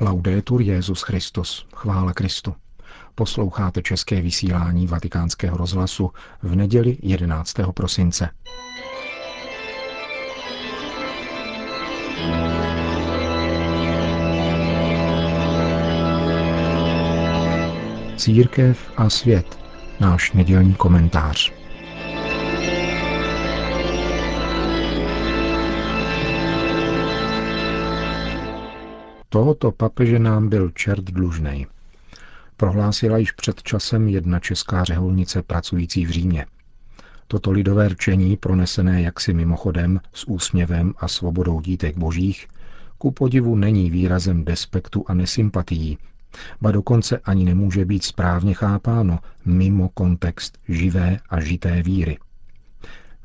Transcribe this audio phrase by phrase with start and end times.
[0.00, 2.54] Laudetur Jezus Christus, chvála Kristu.
[3.14, 6.10] Posloucháte české vysílání Vatikánského rozhlasu
[6.42, 7.54] v neděli 11.
[7.74, 8.28] prosince.
[18.16, 19.58] Církev a svět.
[20.00, 21.65] Náš nedělní komentář.
[29.36, 31.66] Tohoto papeže nám byl čert dlužnej.
[32.56, 36.46] Prohlásila již před časem jedna česká řeholnice pracující v Římě.
[37.26, 42.46] Toto lidové rčení, pronesené jaksi mimochodem s úsměvem a svobodou dítek božích,
[42.98, 45.98] ku podivu není výrazem despektu a nesympatií,
[46.60, 52.18] ba dokonce ani nemůže být správně chápáno mimo kontext živé a žité víry.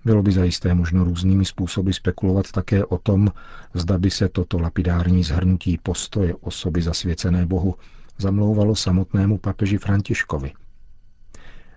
[0.05, 3.31] Bylo by zajisté možno různými způsoby spekulovat také o tom,
[3.73, 7.75] zda by se toto lapidární zhrnutí postoje osoby zasvěcené Bohu
[8.17, 10.51] zamlouvalo samotnému papeži Františkovi.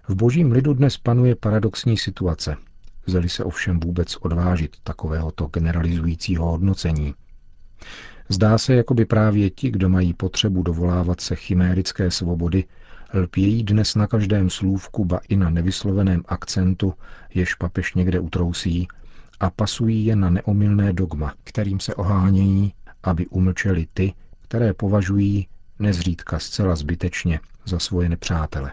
[0.09, 2.57] V božím lidu dnes panuje paradoxní situace.
[3.07, 7.15] Zeli se ovšem vůbec odvážit takovéhoto generalizujícího hodnocení.
[8.29, 12.65] Zdá se, jako by právě ti, kdo mají potřebu dovolávat se chimérické svobody,
[13.15, 16.95] lpějí dnes na každém slůvku, ba i na nevysloveném akcentu,
[17.35, 18.89] jež papež někde utrousí,
[19.41, 25.49] a pasují je na neomilné dogma, kterým se ohánějí, aby umlčeli ty, které považují
[25.79, 28.73] nezřídka zcela zbytečně za svoje nepřátele.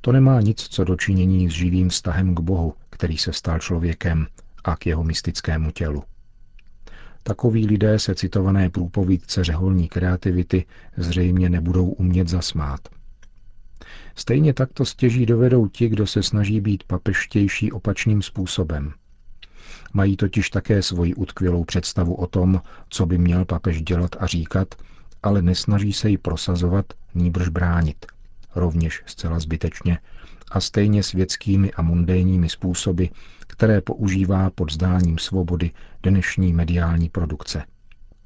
[0.00, 4.26] To nemá nic co dočinění s živým vztahem k Bohu, který se stal člověkem
[4.64, 6.02] a k jeho mystickému tělu.
[7.22, 10.64] Takoví lidé se citované průpovídce řeholní kreativity
[10.96, 12.97] zřejmě nebudou umět zasmát.
[14.18, 18.92] Stejně tak to stěží dovedou ti, kdo se snaží být papeštější opačným způsobem.
[19.92, 24.74] Mají totiž také svoji utkvělou představu o tom, co by měl papež dělat a říkat,
[25.22, 28.06] ale nesnaží se ji prosazovat, níbrž bránit.
[28.54, 29.98] Rovněž zcela zbytečně
[30.50, 33.04] a stejně světskými a mundénními způsoby,
[33.46, 35.70] které používá pod zdáním svobody
[36.02, 37.62] dnešní mediální produkce.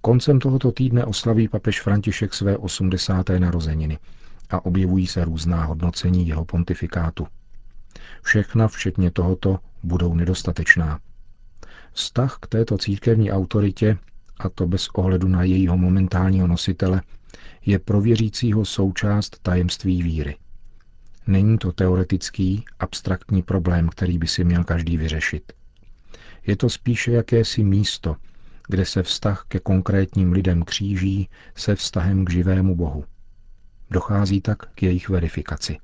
[0.00, 3.28] Koncem tohoto týdne oslaví papež František své 80.
[3.38, 3.98] narozeniny
[4.52, 7.26] a objevují se různá hodnocení jeho pontifikátu.
[8.22, 11.00] Všechna, včetně tohoto, budou nedostatečná.
[11.92, 13.98] Vztah k této církevní autoritě,
[14.38, 17.02] a to bez ohledu na jejího momentálního nositele,
[17.66, 20.36] je pro věřícího součást tajemství víry.
[21.26, 25.52] Není to teoretický, abstraktní problém, který by si měl každý vyřešit.
[26.46, 28.16] Je to spíše jakési místo,
[28.68, 33.04] kde se vztah ke konkrétním lidem kříží se vztahem k živému Bohu.
[33.92, 35.78] Dochází tak k jejich verifikaci.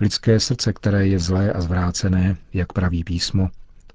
[0.00, 3.48] Lidské srdce, které je zlé a zvrácené, jak praví písmo,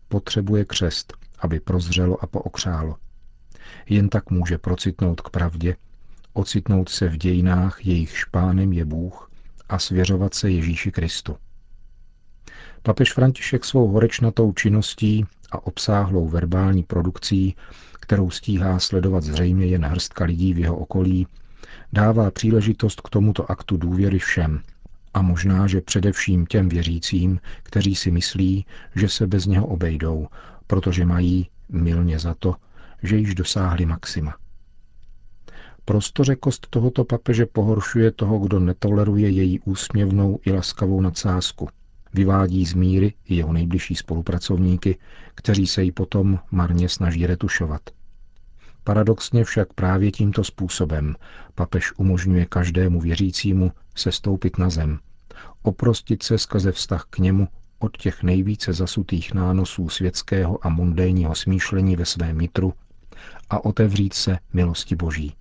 [0.07, 2.95] potřebuje křest, aby prozřelo a pookřálo.
[3.89, 5.75] Jen tak může procitnout k pravdě,
[6.33, 9.31] ocitnout se v dějinách, jejich špánem je Bůh
[9.69, 11.37] a svěřovat se Ježíši Kristu.
[12.81, 17.55] Papež František svou horečnatou činností a obsáhlou verbální produkcí,
[17.99, 21.27] kterou stíhá sledovat zřejmě jen hrstka lidí v jeho okolí,
[21.93, 24.61] dává příležitost k tomuto aktu důvěry všem,
[25.13, 30.27] a možná, že především těm věřícím, kteří si myslí, že se bez něho obejdou,
[30.67, 32.55] protože mají, milně za to,
[33.03, 34.35] že již dosáhli maxima.
[35.85, 41.69] Prostořekost tohoto papeže pohoršuje toho, kdo netoleruje její úsměvnou i laskavou nadsázku.
[42.13, 44.97] Vyvádí z míry jeho nejbližší spolupracovníky,
[45.35, 47.81] kteří se jí potom marně snaží retušovat.
[48.87, 51.15] Paradoxně však právě tímto způsobem
[51.55, 54.99] papež umožňuje každému věřícímu sestoupit na zem,
[55.63, 57.47] oprostit se skrze vztah k němu
[57.79, 62.73] od těch nejvíce zasutých nánosů světského a mundénního smýšlení ve svém mitru
[63.49, 65.35] a otevřít se milosti Boží.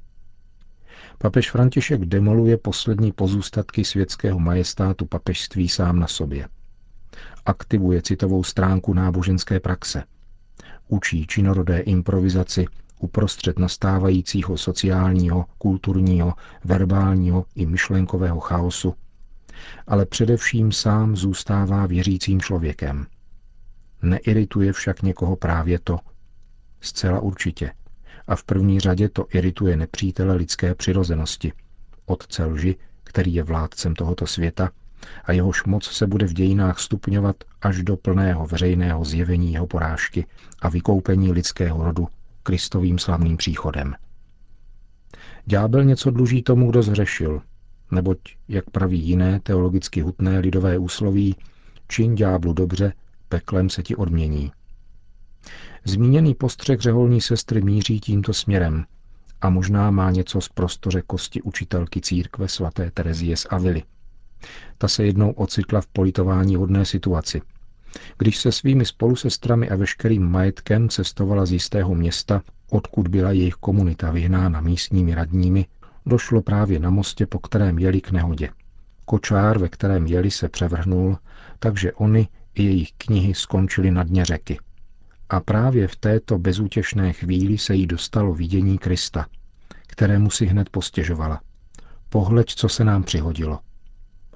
[1.18, 6.48] Papež František demoluje poslední pozůstatky světského majestátu papežství sám na sobě.
[7.44, 10.04] Aktivuje citovou stránku náboženské praxe.
[10.88, 12.66] Učí činorodé improvizaci
[12.98, 16.34] uprostřed nastávajícího sociálního, kulturního,
[16.64, 18.94] verbálního i myšlenkového chaosu,
[19.86, 23.06] ale především sám zůstává věřícím člověkem.
[24.02, 25.98] Neirituje však někoho právě to?
[26.80, 27.72] Zcela určitě–
[28.28, 31.52] a v první řadě to irituje nepřítele lidské přirozenosti,
[32.06, 34.70] otce lži, který je vládcem tohoto světa
[35.24, 40.26] a jehož moc se bude v dějinách stupňovat až do plného veřejného zjevení jeho porážky
[40.62, 42.08] a vykoupení lidského rodu
[42.46, 43.94] Kristovým slavným příchodem.
[45.46, 47.42] Ďábel něco dluží tomu, kdo zhřešil,
[47.90, 51.36] neboť, jak praví jiné teologicky hutné lidové úsloví,
[51.88, 52.92] čin ďáblu dobře,
[53.28, 54.52] peklem se ti odmění.
[55.84, 58.84] Zmíněný postřeh řeholní sestry míří tímto směrem
[59.40, 63.82] a možná má něco z prostoře kosti učitelky církve svaté Terezie z Avily.
[64.78, 67.42] Ta se jednou ocitla v politování hodné situaci.
[68.18, 74.10] Když se svými spolusestrami a veškerým majetkem cestovala z jistého města, odkud byla jejich komunita
[74.10, 75.66] vyhnána místními radními,
[76.06, 78.48] došlo právě na mostě, po kterém jeli k nehodě.
[79.04, 81.18] Kočár, ve kterém jeli, se převrhnul,
[81.58, 84.58] takže oni i jejich knihy skončily na dně řeky.
[85.28, 89.26] A právě v této bezútěšné chvíli se jí dostalo vidění Krista,
[89.86, 91.40] kterému si hned postěžovala.
[92.08, 93.58] Pohleď, co se nám přihodilo.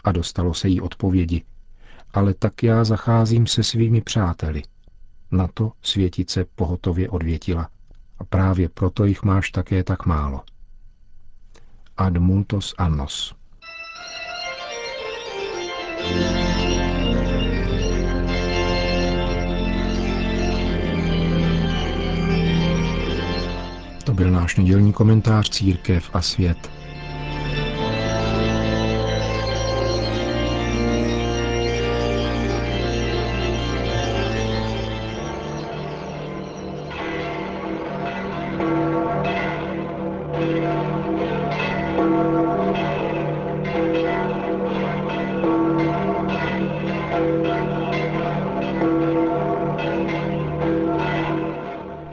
[0.04, 1.44] A dostalo se jí odpovědi.
[2.12, 4.62] Ale tak já zacházím se svými přáteli.
[5.30, 7.68] Na to světice pohotově odvětila.
[8.18, 10.40] A právě proto jich máš také tak málo.
[11.96, 13.34] Ad multos annos.
[24.04, 26.79] To byl náš nedělní komentář Církev a svět.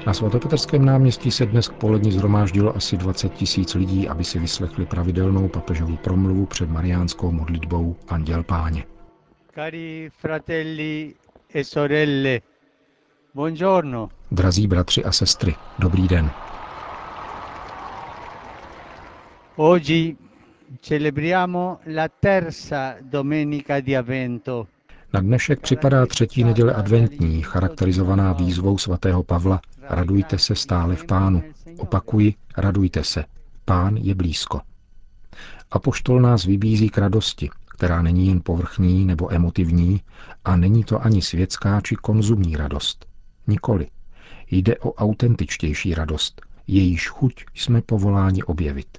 [0.08, 4.86] Na svatopetrském náměstí se dnes k poledni zhromáždilo asi 20 tisíc lidí, aby si vyslechli
[4.86, 8.84] pravidelnou papežovu promluvu před mariánskou modlitbou Anděl Páně.
[9.56, 11.14] Cari fratelli
[11.54, 12.40] e sorelle,
[13.34, 14.10] buongiorno.
[14.32, 16.32] Drazí bratři a sestry, dobrý den.
[19.56, 20.18] Oggi
[20.82, 24.68] celebriamo la terza domenica di Avvento.
[25.14, 31.44] Na dnešek připadá třetí neděle adventní, charakterizovaná výzvou svatého Pavla Radujte se stále v pánu.
[31.78, 33.26] Opakuji, radujte se.
[33.66, 34.62] Pán je blízko.
[35.72, 40.02] Apoštol nás vybízí k radosti, která není jen povrchní nebo emotivní
[40.46, 43.06] a není to ani světská či konzumní radost.
[43.48, 43.88] Nikoli.
[44.52, 48.98] Jde o autentičtější radost, jejíž chuť jsme povoláni objevit.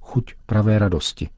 [0.00, 1.28] Chuť pravé radosti,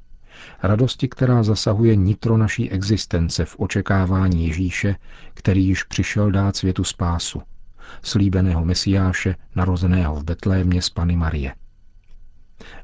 [0.62, 4.96] Radosti, která zasahuje nitro naší existence v očekávání Ježíše,
[5.34, 7.42] který již přišel dát světu spásu,
[8.02, 11.54] slíbeného Mesiáše, narozeného v Betlémě z Pany Marie.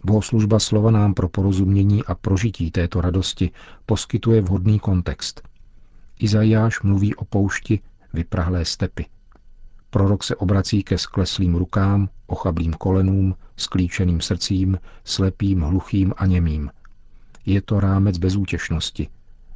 [0.04, 3.50] Bohoslužba slova nám pro porozumění a prožití této radosti
[3.86, 5.42] poskytuje vhodný kontext.
[6.18, 7.80] Izajáš mluví o poušti
[8.12, 9.06] vyprahlé stepy.
[9.90, 16.70] Prorok se obrací ke skleslým rukám, ochablým kolenům, sklíčeným srdcím, slepým, hluchým a němým–
[17.46, 19.08] je to rámec bezútěšnosti,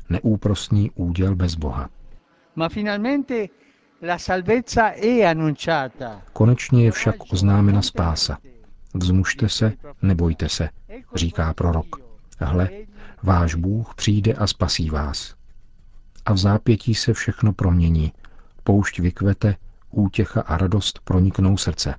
[0.08, 1.88] neúprostný úděl bez Boha.
[6.32, 8.38] Konečně je však oznámena spása.
[8.94, 9.72] Vzmužte se,
[10.02, 10.68] nebojte se,
[11.14, 11.96] říká prorok.
[12.38, 12.70] Hle,
[13.22, 15.34] váš Bůh přijde a spasí vás.
[16.26, 18.12] A v zápětí se všechno promění.
[18.64, 19.56] Poušť vykvete,
[19.90, 21.94] útěcha a radost proniknou srdce.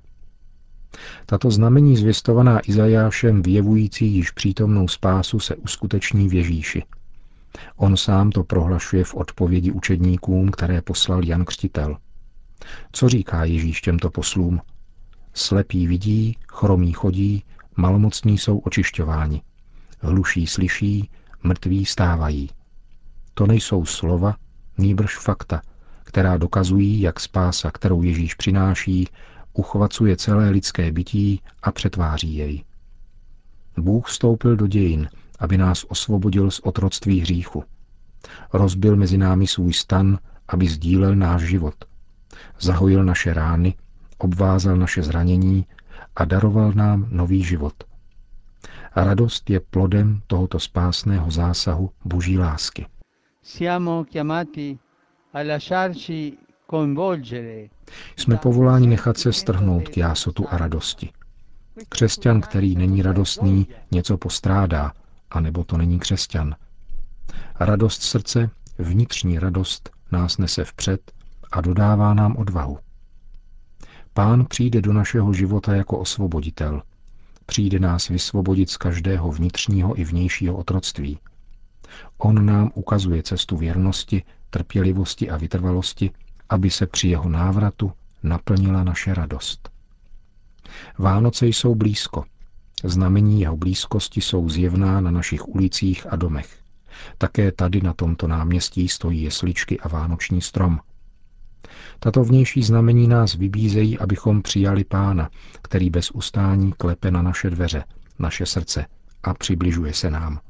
[1.26, 6.84] Tato znamení zvěstovaná Izajášem vyjevující již přítomnou spásu se uskuteční v Ježíši.
[7.76, 11.96] On sám to prohlašuje v odpovědi učedníkům, které poslal Jan Křtitel.
[12.92, 14.60] Co říká Ježíš těmto poslům?
[15.34, 17.44] Slepí vidí, chromí chodí,
[17.76, 19.42] malomocní jsou očišťováni.
[20.00, 21.10] Hluší slyší,
[21.42, 22.50] mrtví stávají.
[23.34, 24.36] To nejsou slova,
[24.78, 25.62] nýbrž fakta,
[26.04, 29.08] která dokazují, jak spása, kterou Ježíš přináší,
[29.52, 32.64] uchvacuje celé lidské bytí a přetváří jej.
[33.76, 37.64] Bůh vstoupil do dějin, aby nás osvobodil z otroctví hříchu.
[38.52, 40.18] Rozbil mezi námi svůj stan,
[40.48, 41.74] aby sdílel náš život.
[42.60, 43.74] Zahojil naše rány,
[44.18, 45.66] obvázal naše zranění
[46.16, 47.74] a daroval nám nový život.
[48.96, 52.86] Radost je plodem tohoto spásného zásahu boží lásky.
[53.42, 54.78] Siamo chiamati
[55.32, 56.32] a lasciarci
[58.16, 61.10] jsme povoláni nechat se strhnout k jásotu a radosti.
[61.88, 64.92] Křesťan, který není radostný, něco postrádá,
[65.30, 66.54] anebo to není křesťan.
[67.60, 71.12] Radost srdce, vnitřní radost, nás nese vpřed
[71.52, 72.78] a dodává nám odvahu.
[74.14, 76.82] Pán přijde do našeho života jako osvoboditel.
[77.46, 81.18] Přijde nás vysvobodit z každého vnitřního i vnějšího otroctví.
[82.18, 86.10] On nám ukazuje cestu věrnosti, trpělivosti a vytrvalosti,
[86.52, 87.92] aby se při jeho návratu
[88.22, 89.70] naplnila naše radost.
[90.98, 92.24] Vánoce jsou blízko.
[92.84, 96.58] Znamení jeho blízkosti jsou zjevná na našich ulicích a domech.
[97.18, 100.78] Také tady na tomto náměstí stojí jesličky a vánoční strom.
[101.98, 105.30] Tato vnější znamení nás vybízejí, abychom přijali Pána,
[105.62, 107.84] který bez ustání klepe na naše dveře,
[108.18, 108.86] naše srdce
[109.22, 110.40] a přibližuje se nám.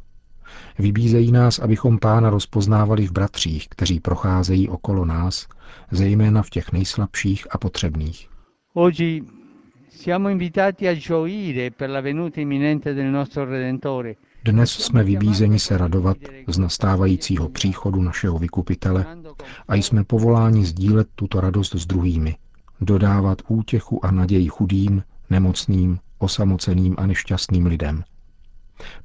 [0.79, 5.47] Vybízejí nás, abychom Pána rozpoznávali v bratřích, kteří procházejí okolo nás,
[5.91, 8.29] zejména v těch nejslabších a potřebných.
[8.75, 9.23] Oggi
[9.91, 14.15] siamo invitati a gioire per la venuta imminente del nostro Redentore.
[14.45, 16.17] Dnes jsme vybízeni se radovat
[16.49, 19.07] z nastávajícího příchodu našeho vykupitele
[19.69, 22.37] a jsme povoláni sdílet tuto radost s druhými,
[22.81, 28.05] dodávat útěchu a naději chudým, nemocným, osamoceným a nešťastným lidem.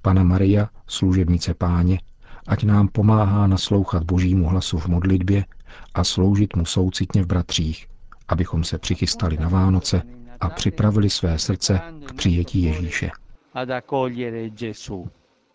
[0.07, 1.99] Pana Maria, služebnice páně,
[2.47, 5.45] ať nám pomáhá naslouchat božímu hlasu v modlitbě
[5.93, 7.87] a sloužit mu soucitně v bratřích,
[8.27, 10.01] abychom se přichystali na Vánoce
[10.39, 13.09] a připravili své srdce k přijetí Ježíše.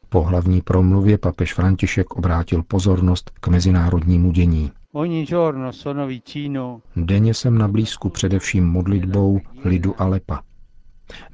[0.08, 4.70] Po hlavní promluvě papež František obrátil pozornost k mezinárodnímu dění.
[6.96, 10.42] Denně jsem na blízku především modlitbou lidu Alepa.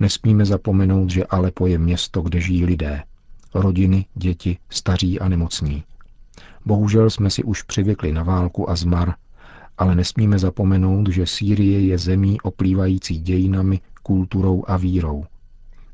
[0.00, 3.02] Nesmíme zapomenout, že Alepo je město, kde žijí lidé.
[3.54, 5.84] Rodiny, děti, staří a nemocní.
[6.64, 9.14] Bohužel jsme si už přivykli na válku a zmar,
[9.78, 15.25] ale nesmíme zapomenout, že Sýrie je zemí oplývající dějinami, kulturou a vírou.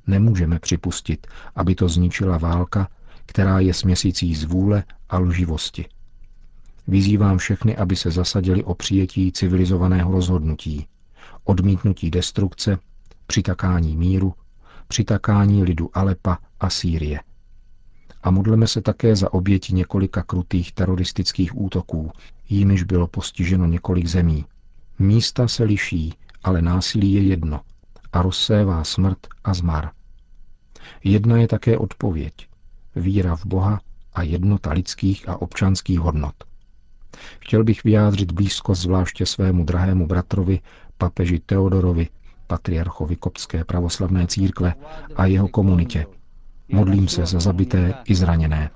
[0.06, 1.26] Nemůžeme připustit,
[1.56, 2.88] aby to zničila válka,
[3.26, 5.86] která je směsící zvůle a lživosti.
[6.88, 10.86] Vyzývám všechny, aby se zasadili o přijetí civilizovaného rozhodnutí,
[11.44, 12.78] odmítnutí destrukce,
[13.34, 14.34] přitakání míru,
[14.88, 17.20] přitakání lidu Alepa a Sýrie.
[18.22, 22.10] A modleme se také za oběti několika krutých teroristických útoků,
[22.48, 24.44] jimiž bylo postiženo několik zemí.
[24.98, 26.14] Místa se liší,
[26.44, 27.60] ale násilí je jedno
[28.12, 29.90] a rozsévá smrt a zmar.
[31.04, 32.34] Jedna je také odpověď,
[32.96, 33.80] víra v Boha
[34.12, 36.34] a jednota lidských a občanských hodnot.
[37.40, 40.60] Chtěl bych vyjádřit blízko zvláště svému drahému bratrovi,
[40.98, 42.08] papeži Teodorovi,
[42.46, 44.74] patriarchovi Kopské pravoslavné církve
[45.16, 46.06] a jeho komunitě.
[46.68, 48.70] Modlím se za zabité i zraněné.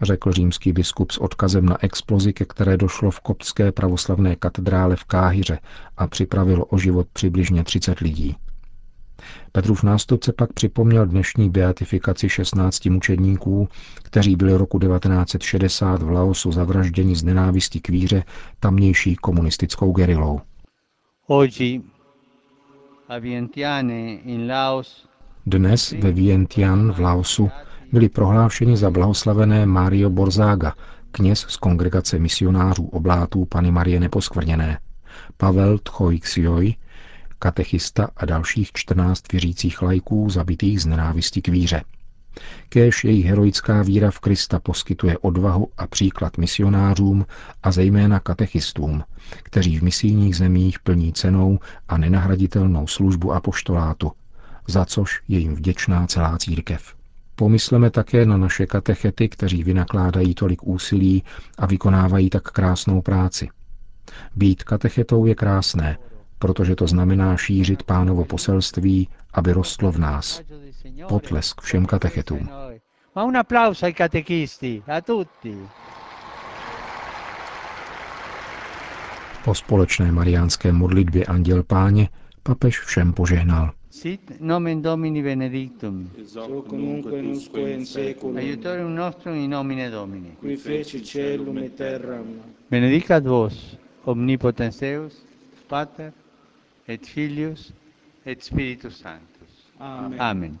[0.00, 4.96] E řekl římský biskup s odkazem na explozi, ke které došlo v koptské pravoslavné katedrále
[4.96, 5.58] v Káhyře
[5.96, 8.36] a připravilo o život přibližně 30 lidí.
[9.52, 13.68] Petrův nástupce pak připomněl dnešní beatifikaci 16 mučedníků,
[14.02, 18.24] kteří byli roku 1960 v Laosu zavražděni z nenávistí k víře
[18.60, 20.40] tamnější komunistickou gerilou.
[25.46, 27.50] Dnes ve Vientiane v Laosu
[27.92, 30.74] byli prohlášeni za blahoslavené Mario Borzaga,
[31.10, 34.78] kněz z kongregace misionářů oblátů Pany Marie Neposkvrněné,
[35.36, 36.74] Pavel Tchojxioj,
[37.38, 41.82] katechista a dalších 14 věřících lajků zabitých z nenávistí k víře.
[42.68, 47.26] Kéž jejich heroická víra v Krista poskytuje odvahu a příklad misionářům
[47.62, 49.04] a zejména katechistům,
[49.42, 54.12] kteří v misijních zemích plní cenou a nenahraditelnou službu apoštolátu,
[54.68, 56.94] za což je jim vděčná celá církev.
[57.34, 61.24] Pomysleme také na naše katechety, kteří vynakládají tolik úsilí
[61.58, 63.48] a vykonávají tak krásnou práci.
[64.36, 65.98] Být katechetou je krásné,
[66.38, 70.42] protože to znamená šířit pánovo poselství, aby rostlo v nás.
[71.08, 72.48] Potlesk všem katechetům.
[79.44, 82.08] Po společné mariánské modlitbě Anděl Páně
[82.42, 83.72] papež všem požehnal.
[83.90, 86.10] Sit nomen Domini benedictum.
[86.18, 88.36] Et usque in seculum.
[88.36, 90.36] Aiutorium nostrum in nomine Domini.
[90.40, 92.26] Qui feci celum et terram.
[92.70, 95.24] Benedicat vos, omnipotens Deus,
[95.68, 96.12] Pater,
[96.88, 97.72] et Filius,
[98.24, 99.72] et Spiritus Sanctus.
[99.80, 100.20] Amen.
[100.20, 100.60] Amen.